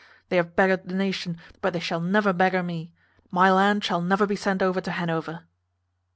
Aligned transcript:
They 0.29 0.37
have 0.37 0.55
beggared 0.55 0.87
the 0.89 0.95
nation, 0.95 1.37
but 1.61 1.73
they 1.73 1.79
shall 1.79 1.99
never 1.99 2.33
beggar 2.33 2.63
me. 2.63 2.91
My 3.29 3.51
land 3.51 3.83
shall 3.83 4.01
never 4.01 4.25
be 4.25 4.35
sent 4.35 4.63
over 4.63 4.81
to 4.81 4.91
Hanover." 4.93 5.43